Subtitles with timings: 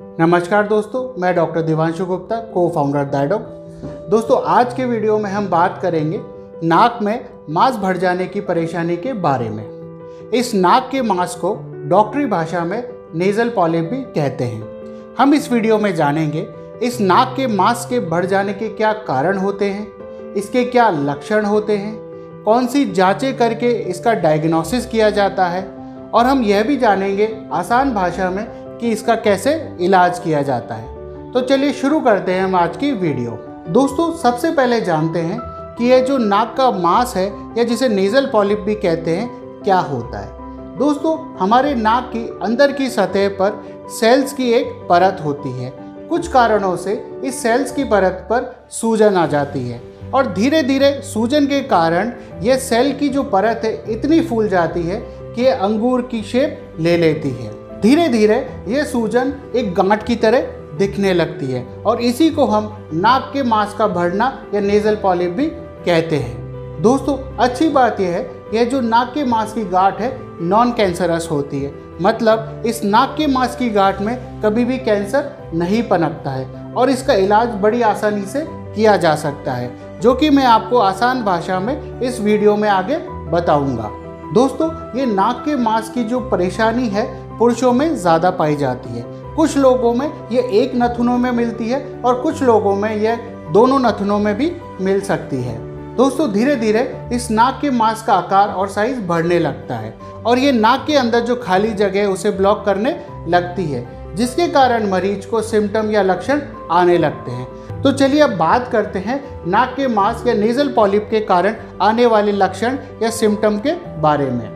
[0.00, 3.40] नमस्कार दोस्तों, मैं डॉक्टर दिवांशु गुप्ता को फाउंडर दाइडॉक
[4.10, 6.20] दोस्तों, आज के वीडियो में हम बात करेंगे
[6.64, 11.54] नाक में मांस भर जाने की परेशानी के बारे में। इस नाक के मांस को
[11.88, 12.82] डॉक्टरी भाषा में
[13.14, 16.46] नेजल पॉलिप भी कहते हैं। हम इस वीडियो में जानेंगे,
[16.82, 21.44] इस नाक के मांस के बढ़ जाने के क्या कारण होते हैं, इसके क्या लक्षण
[21.44, 21.96] होते हैं,
[22.44, 25.66] कौन सी जांचें करके इसका डायग्नोसिस किया जाता है,
[26.14, 28.46] और हम यह भी जानेंगे आसान भाषा में
[28.80, 32.92] कि इसका कैसे इलाज किया जाता है। तो चलिए शुरू करते हैं हम आज की
[32.92, 33.30] वीडियो।
[33.68, 35.38] दोस्तों, सबसे पहले जानते हैं
[35.78, 37.26] कि यह जो नाक का मांस है,
[37.58, 39.28] या जिसे नेजल पॉलिप भी कहते हैं,
[39.62, 45.20] क्या होता है। दोस्तों, हमारे नाक की अंदर की सतह पर सेल्स की एक परत
[45.24, 45.72] होती है।
[46.08, 46.92] कुछ कारणों से
[47.24, 49.80] इस सेल्स की परत पर सूजन आ जाती है
[50.14, 54.82] और धीरे धीरे सूजन के कारण यह सेल की जो परत है, इतनी फूल जाती
[54.82, 55.00] है
[55.34, 58.36] कि यह अंगूर की शेप ले लेती है। धीरे धीरे
[58.68, 63.42] ये सूजन एक गांठ की तरह दिखने लगती है और इसी को हम नाक के
[63.42, 68.22] मांस का भरना या नेजल पॉलिप भी कहते हैं। दोस्तों, अच्छी बात यह है
[68.54, 70.10] यह जो नाक के मांस की गांठ है
[70.42, 75.30] नॉन कैंसरस होती है। मतलब इस नाक के मांस की गांठ में कभी भी कैंसर
[75.54, 80.30] नहीं पनपता है और इसका इलाज बड़ी आसानी से किया जा सकता है, जो कि
[80.30, 82.98] मैं आपको आसान भाषा में इस वीडियो में आगे
[83.30, 83.90] बताऊँगा।
[84.34, 87.06] दोस्तों, ये नाक के मांस की जो परेशानी है
[87.38, 91.80] पुरुषों में ज़्यादा पाई जाती है। कुछ लोगों में ये एक नथुनों में मिलती है
[92.04, 93.16] और कुछ लोगों में यह
[93.52, 95.56] दोनों नथुनों में भी मिल सकती है।
[95.96, 96.80] दोस्तों धीरे धीरे
[97.12, 99.94] इस नाक के मांस का आकार और साइज़ बढ़ने लगता है
[100.26, 102.96] और ये नाक के अंदर जो खाली जगह है, उसे ब्लॉक करने
[103.28, 103.86] लगती है,
[104.16, 108.98] जिसके कारण मरीज़ को सिम्टम या लक्षण आने लगते हैं। तो चलिए अब बात करते
[108.98, 113.72] हैं नाक के मांस या नेजल पॉलिप के कारण आने वाले लक्षण या सिम्टम के
[114.00, 114.48] बारे में।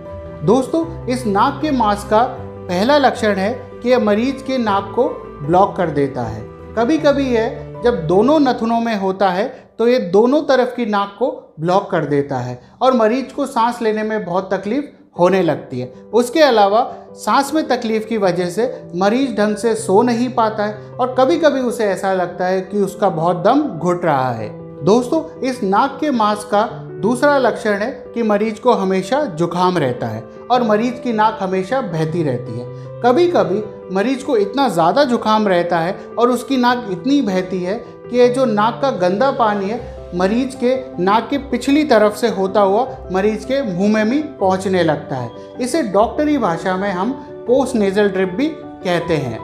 [0.45, 2.23] दोस्तों, इस नाक के मांस का
[2.63, 5.09] पहला लक्षण है कि यह मरीज़ के नाक को
[5.47, 6.43] ब्लॉक कर देता है।
[6.79, 9.47] कभी कभी यह जब दोनों नथुनों में होता है
[9.79, 11.31] तो ये दोनों तरफ़ की नाक को
[11.61, 14.85] ब्लॉक कर देता है और मरीज़ को सांस लेने में बहुत तकलीफ़
[15.19, 16.85] होने लगती है। उसके अलावा
[17.15, 21.39] सांस में तकलीफ़ की वजह से मरीज़ ढंग से सो नहीं पाता है और कभी
[21.39, 24.49] कभी उसे ऐसा लगता है कि उसका बहुत दम घुट रहा है।
[24.85, 26.63] दोस्तों, इस नाक के मांस का
[27.03, 31.81] दूसरा लक्षण है कि मरीज़ को हमेशा जुकाम रहता है। और मरीज़ की नाक हमेशा
[31.83, 32.67] बहती रहती है।
[33.03, 33.63] कभी कभी
[33.95, 37.75] मरीज़ को इतना ज़्यादा जुकाम रहता है और उसकी नाक इतनी बहती है
[38.11, 39.81] कि ये जो नाक का गंदा पानी है,
[40.17, 44.83] मरीज़ के नाक के पिछली तरफ़ से होता हुआ मरीज़ के मुँह में भी पहुँचने
[44.83, 45.31] लगता है।
[45.61, 47.13] इसे डॉक्टरी भाषा में हम
[47.47, 49.39] पोस्ट नेजल ड्रिप भी कहते हैं।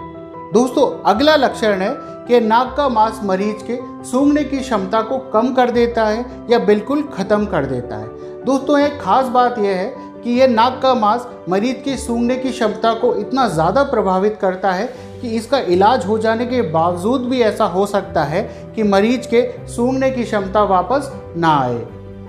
[0.53, 1.91] दोस्तों, अगला लक्षण है
[2.29, 6.59] कि नाक का मांस मरीज़ के सूंघने की क्षमता को कम कर देता है या
[6.59, 10.93] बिल्कुल ख़त्म कर देता है। दोस्तों, एक खास बात यह है कि यह नाक का
[10.95, 14.87] मांस मरीज़ की सूंघने की क्षमता को इतना ज़्यादा प्रभावित करता है
[15.21, 18.43] कि इसका इलाज हो जाने के बावजूद भी ऐसा हो सकता है
[18.75, 21.81] कि मरीज़ के सूंघने की क्षमता वापस ना आए।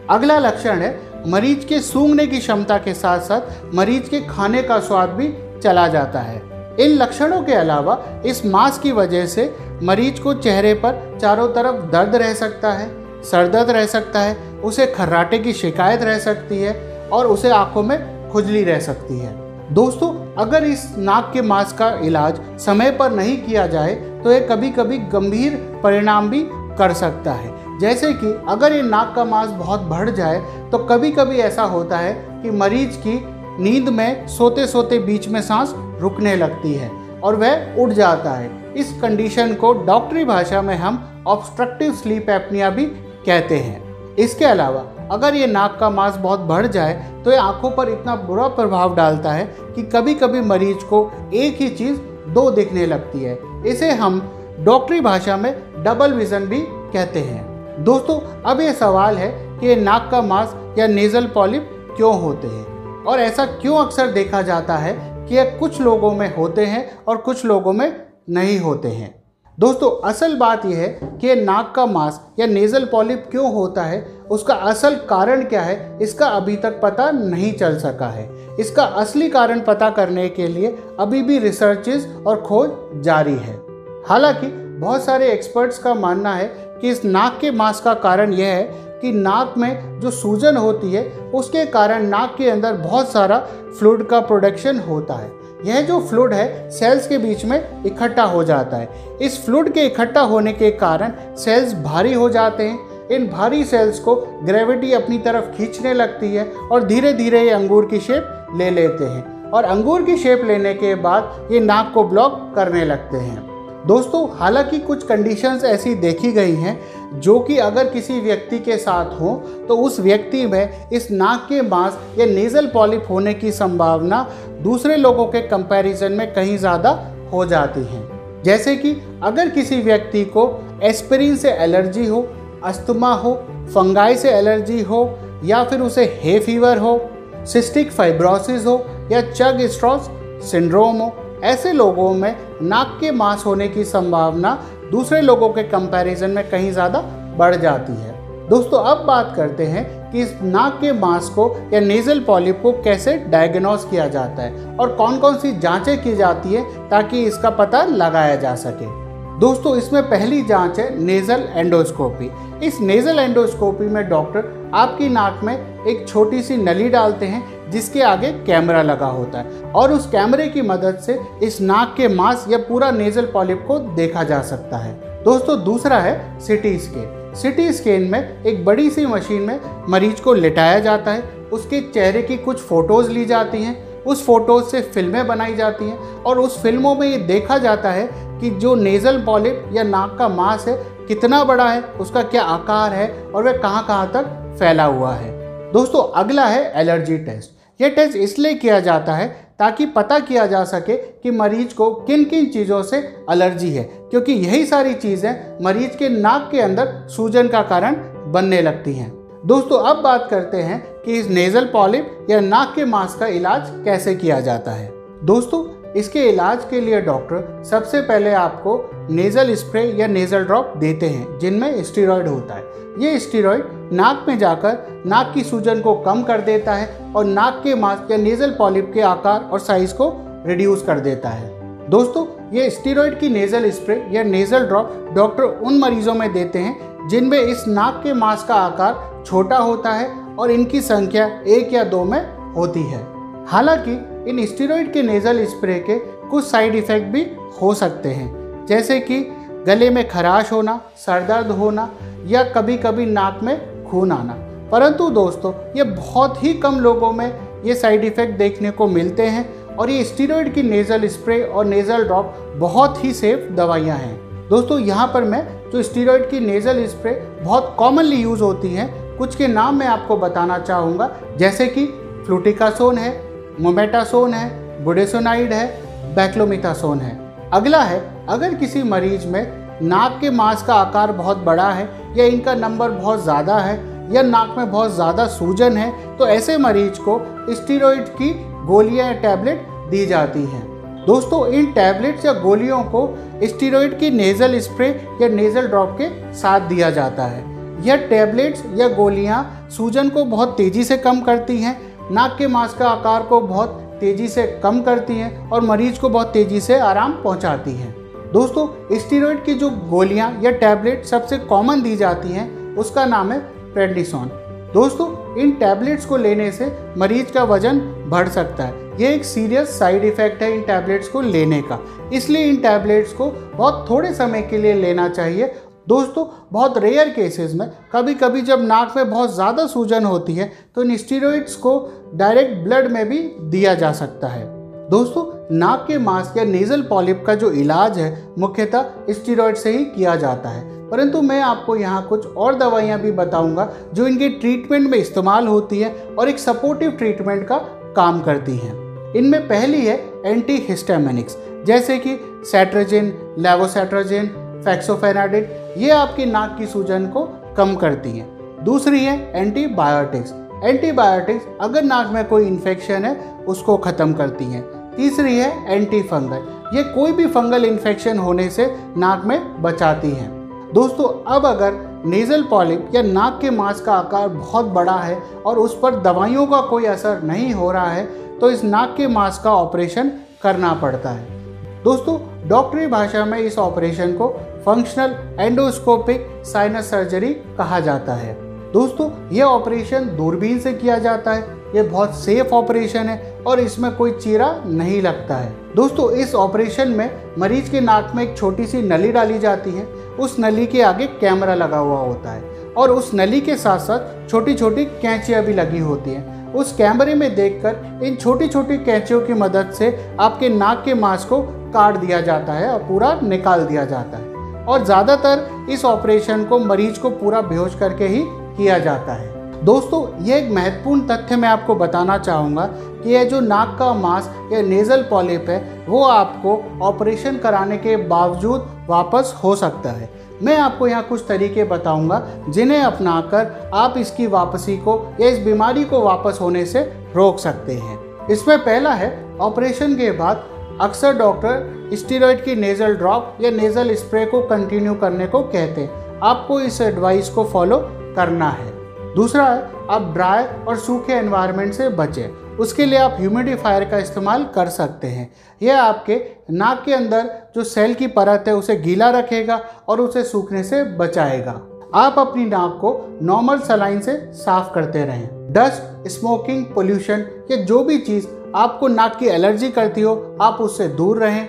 [0.09, 4.79] अगला लक्षण है, मरीज़ के सूंघने की क्षमता के साथ साथ मरीज़ के खाने का
[4.79, 5.33] स्वाद भी
[5.63, 6.41] चला जाता है।
[6.79, 11.85] इन लक्षणों के अलावा इस मांस की वजह से मरीज़ को चेहरे पर चारों तरफ़
[11.91, 12.91] दर्द रह सकता है,
[13.23, 17.83] सर दर्द रह सकता है, उसे खर्राटे की शिकायत रह सकती है और उसे आँखों
[17.83, 19.33] में खुजली रह सकती है।
[19.73, 23.93] दोस्तों, अगर इस नाक के मांस का इलाज समय पर नहीं किया जाए
[24.23, 26.43] तो ये कभी कभी गंभीर परिणाम भी
[26.77, 30.39] कर सकता है। जैसे कि अगर ये नाक का मांस बहुत बढ़ जाए
[30.71, 33.19] तो कभी कभी ऐसा होता है कि मरीज़ की
[33.59, 36.91] नींद में सोते सोते बीच में सांस रुकने लगती है
[37.23, 42.69] और वह उठ जाता है। इस कंडीशन को डॉक्टरी भाषा में हम ऑब्स्ट्रक्टिव स्लीप एपनिया
[42.69, 43.88] भी कहते हैं।
[44.19, 46.93] इसके अलावा, अगर ये नाक का मांस बहुत बढ़ जाए
[47.25, 51.61] तो ये आँखों पर इतना बुरा प्रभाव डालता है कि कभी कभी मरीज़ को एक
[51.61, 51.99] ही चीज़
[52.29, 54.19] दो दिखने लगती है। इसे हम
[54.59, 59.75] डॉक्टरी भाषा में डबल विजन भी कहते हैं। दोस्तों, अब ये सवाल है कि ये
[59.75, 63.03] नाक का मांस या नेजल पॉलिप क्यों होते हैं?
[63.03, 64.93] और ऐसा क्यों अक्सर देखा जाता है
[65.27, 69.18] कि यह कुछ लोगों में होते हैं और कुछ लोगों में नहीं होते हैं?
[69.59, 74.21] दोस्तों, असल बात यह है कि नाक का मांस या नेजल पॉलिप क्यों होता है,
[74.31, 79.29] उसका असल कारण क्या है, इसका अभी तक पता नहीं चल सका है। इसका असली
[79.29, 82.69] कारण पता करने के लिए अभी भी रिसर्चेस और खोज
[83.03, 83.61] जारी है।
[84.07, 84.47] हालाँकि,
[84.79, 86.47] बहुत सारे एक्सपर्ट्स का मानना है
[86.81, 88.63] कि इस नाक के मांस का कारण यह है
[89.01, 93.39] कि नाक में जो सूजन होती है, उसके कारण नाक के अंदर बहुत सारा
[93.79, 98.43] फ्लूड का प्रोडक्शन होता है। यह जो फ्लूड है सेल्स के बीच में इकट्ठा हो
[98.43, 103.27] जाता है। इस फ्लूड के इकट्ठा होने के कारण सेल्स भारी हो जाते हैं। इन
[103.27, 107.99] भारी सेल्स को ग्रेविटी अपनी तरफ़ खींचने लगती है और धीरे धीरे ये अंगूर की
[107.99, 112.51] शेप ले लेते हैं। और अंगूर की शेप लेने के बाद ये नाक को ब्लॉक
[112.55, 113.47] करने लगते हैं।
[113.87, 116.79] दोस्तों, हालाँकि कुछ कंडीशंस ऐसी देखी गई हैं,
[117.13, 119.35] जो कि अगर किसी व्यक्ति के साथ हो
[119.67, 124.21] तो उस व्यक्ति में इस नाक के मांस या नेज़ल पॉलिप होने की संभावना
[124.63, 126.89] दूसरे लोगों के कंपैरिजन में कहीं ज़्यादा
[127.33, 128.91] हो जाती हैं। जैसे कि
[129.23, 130.43] अगर किसी व्यक्ति को
[130.83, 132.27] एस्पिरिन से एलर्जी हो
[132.63, 133.33] अस्थमा हो
[133.73, 136.99] फंगाई से एलर्जी हो, या फिर उसे हे फीवर हो
[137.45, 140.09] सिस्टिक फाइब्रोसिस हो, या चग स्ट्रॉस
[140.51, 141.11] सिंड्रोम हो,
[141.43, 144.57] ऐसे लोगों में नाक के मांस होने की संभावना
[144.91, 147.01] दूसरे लोगों के कंपैरिजन में कहीं ज़्यादा
[147.37, 148.17] बढ़ जाती है।
[148.49, 152.71] दोस्तों, अब बात करते हैं कि इस नाक के मांस को या नेजल पॉलिप को
[152.83, 157.49] कैसे डायग्नोस किया जाता है और कौन कौन सी जांचें की जाती है ताकि इसका
[157.49, 158.97] पता लगाया जा सके।
[159.39, 162.29] दोस्तों, इसमें पहली जाँच है नेजल एंडोस्कोपी
[162.65, 168.01] इस नेजल एंडोस्कोपी में डॉक्टर आपकी नाक में एक छोटी सी नली डालते हैं जिसके
[168.01, 172.45] आगे कैमरा लगा होता है और उस कैमरे की मदद से इस नाक के मांस
[172.49, 177.73] या पूरा नेजल पॉलिप को देखा जा सकता है। दोस्तों, दूसरा है सिटी स्कैन सिटी
[177.73, 179.59] स्कैन में एक बड़ी सी मशीन में
[179.89, 181.21] मरीज़ को लिटाया जाता है।
[181.51, 185.97] उसके चेहरे की कुछ फ़ोटोज़ ली जाती हैं। उस फ़ोटोज़ से फ़िल्में बनाई जाती हैं
[186.23, 188.09] और उस फ़िल्मों में ये देखा जाता है
[188.41, 190.77] कि जो नेज़ल पॉलिप या नाक का मांस है,
[191.07, 195.31] कितना बड़ा है, उसका क्या आकार है और वह कहाँ कहाँ तक फैला हुआ है।
[195.73, 200.63] दोस्तों, अगला है एलर्जी टेस्ट। यह टेस्ट इसलिए किया जाता है ताकि पता किया जा
[200.63, 202.97] सके कि मरीज़ को किन किन चीज़ों से
[203.31, 207.95] एलर्जी है, क्योंकि यही सारी चीज़ें मरीज़ के नाक के अंदर सूजन का कारण
[208.31, 209.11] बनने लगती हैं।
[209.45, 213.69] दोस्तों, अब बात करते हैं कि इस नेज़ल पॉलिप या नाक के मास्क का इलाज
[213.85, 214.91] कैसे किया जाता है।
[215.23, 215.63] दोस्तों
[215.95, 221.37] इसके इलाज के लिए डॉक्टर सबसे पहले आपको नेज़ल स्प्रे या नेज़ल ड्रॉप देते हैं,
[221.39, 222.63] जिनमें स्टीरॉयड होता है।
[222.99, 223.63] ये स्टीरॉयड
[223.93, 228.11] नाक में जाकर नाक की सूजन को कम कर देता है और नाक के मास्क
[228.11, 230.11] या नेज़ल पॉलिप के आकार और साइज़ को
[230.45, 231.57] रिड्यूस कर देता है।
[231.89, 237.07] दोस्तों, ये स्टीरॉयड की नेज़ल स्प्रे या नेज़ल ड्रॉप डॉक्टर उन मरीजों में देते हैं,
[237.07, 240.09] जिनमें इस नाक के मास्क का आकार छोटा होता है
[240.39, 242.21] और इनकी संख्या एक या दो में
[242.53, 243.05] होती है।
[243.47, 243.95] हालाँकि
[244.27, 245.97] इन स्टीरोइड के नेज़ल स्प्रे के
[246.29, 247.25] कुछ साइड इफ़ेक्ट भी
[247.61, 249.19] हो सकते हैं। जैसे कि
[249.67, 251.89] गले में खराश होना, सर दर्द होना
[252.25, 254.33] या कभी कभी नाक में खून आना।
[254.71, 259.75] परंतु दोस्तों, ये बहुत ही कम लोगों में ये साइड इफ़ेक्ट देखने को मिलते हैं
[259.75, 264.79] और ये स्टीरोइड की नेज़ल स्प्रे और नेज़ल ड्रॉप बहुत ही सेफ़ दवाइयाँ हैं। दोस्तों,
[264.79, 269.47] यहाँ पर मैं जो स्टीरोइड की नेज़ल स्प्रे बहुत कॉमनली यूज़ होती हैं, कुछ के
[269.47, 271.85] नाम मैं आपको बताना चाहूँगा। जैसे कि
[272.25, 273.28] फ्लूटिकासोन है
[273.59, 275.67] मोमेटासोन है, बुडेसोनाइड है,
[276.15, 277.17] बैक्लोमिथासोन है।
[277.53, 282.25] अगला है, अगर किसी मरीज़ में नाक के मांस का आकार बहुत बड़ा है या
[282.25, 283.77] इनका नंबर बहुत ज़्यादा है
[284.13, 287.19] या नाक में बहुत ज़्यादा सूजन है तो ऐसे मरीज़ को
[287.55, 288.29] स्टीरोइड की
[288.65, 290.63] गोलियाँ या टैबलेट दी जाती हैं।
[291.05, 293.07] दोस्तों, इन टैबलेट्स या गोलियों को
[293.43, 294.89] स्टीरोइड की नेज़ल स्प्रे
[295.21, 297.43] या नेज़ल ड्रॉप के साथ दिया जाता है।
[297.83, 301.77] यह टैबलेट्स या गोलियाँ सूजन को बहुत तेज़ी से कम करती हैं
[302.11, 303.69] नाक के मांस का आकार को बहुत
[303.99, 307.93] तेज़ी से कम करती हैं और मरीज़ को बहुत तेज़ी से आराम पहुंचाती हैं।
[308.33, 313.39] दोस्तों स्टीरोइड की जो गोलियाँ या टैबलेट सबसे कॉमन दी जाती हैं, उसका नाम है
[313.73, 314.31] प्रेडिसोन
[314.73, 319.77] दोस्तों, इन टैबलेट्स को लेने से मरीज़ का वज़न बढ़ सकता है। ये एक सीरियस
[319.79, 321.79] साइड इफ़ेक्ट है इन टैबलेट्स को लेने का।
[322.13, 325.51] इसलिए इन टैबलेट्स को बहुत थोड़े समय के लिए लेना चाहिए
[325.89, 330.49] दोस्तों, बहुत रेयर केसेस में कभी कभी जब नाक में बहुत ज़्यादा सूजन होती है
[330.75, 331.71] तो इन स्टीरोइड्स को
[332.15, 334.43] डायरेक्ट ब्लड में भी दिया जा सकता है।
[334.89, 339.83] दोस्तों, नाक के मास्क या नेजल पॉलिप का जो इलाज है, मुख्यतः स्टीरोइड से ही
[339.85, 344.89] किया जाता है। परंतु मैं आपको यहाँ कुछ और दवाइयाँ भी बताऊँगा, जो इनके ट्रीटमेंट
[344.89, 347.57] में इस्तेमाल होती है और एक सपोर्टिव ट्रीटमेंट का
[347.95, 354.29] काम करती हैं। इनमें पहली है एंटी हिस्टामिनिक्स जैसे कि सेट्रोजिन लेवोसेट्रोजिन
[354.65, 355.45] फैक्सोफेनाडिन
[355.77, 357.23] ये आपकी नाक की सूजन को
[357.57, 363.15] कम करती हैं। दूसरी है एंटीबायोटिक्स। एंटीबायोटिक्स अगर नाक में कोई इन्फेक्शन है,
[363.47, 364.63] उसको ख़त्म करती हैं।
[364.95, 368.65] तीसरी है एंटी फंगल ये कोई भी फंगल इन्फेक्शन होने से
[368.97, 370.29] नाक में बचाती हैं।
[370.73, 375.59] दोस्तों, अब अगर नेज़ल पॉलिप या नाक के मांस का आकार बहुत बड़ा है और
[375.59, 378.05] उस पर दवाइयों का कोई असर नहीं हो रहा है
[378.39, 380.11] तो इस नाक के मांस का ऑपरेशन
[380.43, 381.38] करना पड़ता है।
[381.83, 382.17] दोस्तों
[382.49, 384.27] डॉक्टरी भाषा में इस ऑपरेशन को
[384.65, 388.33] फंक्शनल एंडोस्कोपिक साइनस सर्जरी कहा जाता है।
[388.71, 391.41] दोस्तों यह ऑपरेशन दूरबीन से किया जाता है।
[391.75, 396.91] ये बहुत सेफ़ ऑपरेशन है और इसमें कोई चीरा नहीं लगता है। दोस्तों, इस ऑपरेशन
[396.91, 399.85] में मरीज़ के नाक में एक छोटी सी नली डाली जाती है।
[400.19, 404.29] उस नली के आगे कैमरा लगा हुआ होता है और उस नली के साथ साथ
[404.29, 409.21] छोटी छोटी कैंचियाँ भी लगी होती हैं। उस कैमरे में देखकर इन छोटी छोटी कैंचियों
[409.21, 413.65] की मदद से आपके नाक के मांस को काट दिया जाता है और पूरा निकाल
[413.65, 418.23] दिया जाता है। और ज़्यादातर इस ऑपरेशन को मरीज़ को पूरा बेहोश करके ही
[418.57, 422.65] किया जाता है। दोस्तों, ये एक महत्वपूर्ण तथ्य मैं आपको बताना चाहूँगा
[423.03, 427.95] कि यह जो नाक का मांस, या नेज़ल पॉलिप है, वो आपको ऑपरेशन कराने के
[428.07, 430.09] बावजूद वापस हो सकता है।
[430.43, 435.83] मैं आपको यहाँ कुछ तरीके बताऊँगा जिन्हें अपनाकर आप इसकी वापसी को, या इस बीमारी
[435.83, 436.81] को वापस होने से
[437.15, 439.11] रोक सकते हैं। इसमें पहला है,
[439.41, 440.43] ऑपरेशन के बाद
[440.81, 446.19] अक्सर डॉक्टर स्टीरोइड की नेज़ल ड्रॉप या नेज़ल स्प्रे को कंटिन्यू करने को कहते हैं।
[446.23, 447.77] आपको इस एडवाइस को फॉलो
[448.15, 448.71] करना है।
[449.15, 454.43] दूसरा है आप ड्राई और सूखे एनवायरनमेंट से बचें। उसके लिए आप ह्यूमिडिफायर का इस्तेमाल
[454.55, 455.31] कर सकते हैं।
[455.61, 456.21] यह आपके
[456.51, 460.83] नाक के अंदर जो सेल की परत है, उसे गीला रखेगा और उसे सूखने से
[460.83, 461.61] बचाएगा।
[461.95, 467.83] आप अपनी नाक को नॉर्मल सलाइन से साफ़ करते रहें। डस्ट स्मोकिंग पोल्यूशन या जो
[467.83, 471.47] भी चीज़ आपको नाक की एलर्जी करती हो, आप उससे दूर रहें।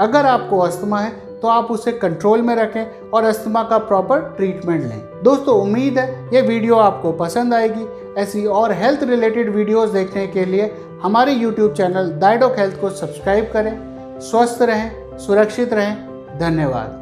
[0.00, 4.82] अगर आपको अस्थमा है तो आप उसे कंट्रोल में रखें और अस्थमा का प्रॉपर ट्रीटमेंट
[4.82, 7.86] लें। दोस्तों, उम्मीद है ये वीडियो आपको पसंद आएगी।
[8.20, 13.50] ऐसी और हेल्थ रिलेटेड वीडियोस देखने के लिए हमारे यूट्यूब चैनल दाइडोक हेल्थ को सब्सक्राइब
[13.52, 13.78] करें।
[14.20, 15.96] स्वस्थ रहें, सुरक्षित रहें।
[16.38, 17.01] धन्यवाद।